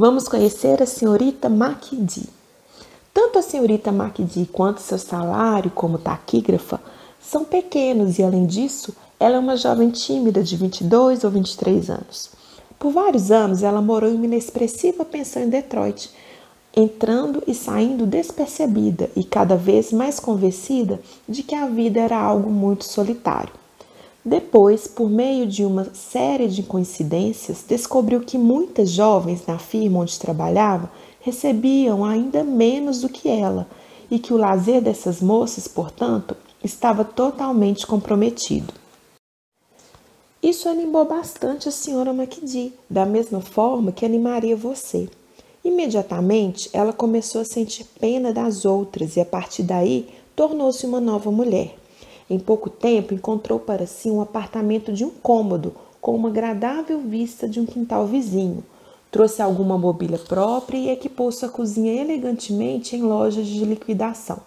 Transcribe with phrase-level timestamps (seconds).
[0.00, 2.22] Vamos conhecer a senhorita MacD.
[3.12, 6.80] Tanto a senhorita MacD quanto seu salário como taquígrafa
[7.20, 12.30] são pequenos e, além disso, ela é uma jovem tímida de 22 ou 23 anos.
[12.78, 16.10] Por vários anos, ela morou em uma inexpressiva pensão em Detroit,
[16.74, 20.98] entrando e saindo despercebida e cada vez mais convencida
[21.28, 23.52] de que a vida era algo muito solitário.
[24.24, 30.18] Depois, por meio de uma série de coincidências, descobriu que muitas jovens na firma onde
[30.18, 33.66] trabalhava recebiam ainda menos do que ela
[34.10, 38.74] e que o lazer dessas moças, portanto, estava totalmente comprometido.
[40.42, 45.08] Isso animou bastante a senhora MacD, da mesma forma que animaria você.
[45.64, 51.30] Imediatamente, ela começou a sentir pena das outras e, a partir daí, tornou-se uma nova
[51.30, 51.79] mulher.
[52.30, 57.48] Em pouco tempo, encontrou para si um apartamento de um cômodo, com uma agradável vista
[57.48, 58.62] de um quintal vizinho.
[59.10, 64.38] Trouxe alguma mobília própria e equipou sua cozinha elegantemente em lojas de liquidação.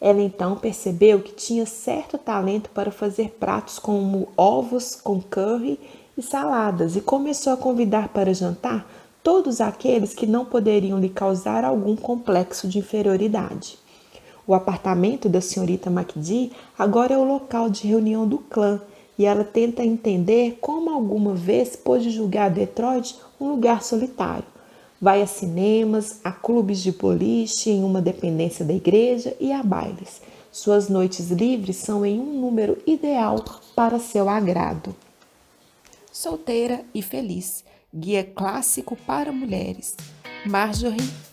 [0.00, 5.80] Ela então percebeu que tinha certo talento para fazer pratos como ovos com curry
[6.16, 8.88] e saladas e começou a convidar para jantar
[9.20, 13.76] todos aqueles que não poderiam lhe causar algum complexo de inferioridade.
[14.50, 18.82] O apartamento da senhorita MacD agora é o local de reunião do clã
[19.16, 24.42] e ela tenta entender como alguma vez pôde julgar Detroit um lugar solitário
[25.00, 30.20] Vai a cinemas, a clubes de boliche em uma dependência da igreja e a bailes.
[30.50, 33.44] Suas noites livres são em um número ideal
[33.76, 34.96] para seu agrado.
[36.12, 37.62] Solteira e feliz.
[37.94, 39.94] Guia clássico para mulheres.
[40.44, 41.29] Marjorie.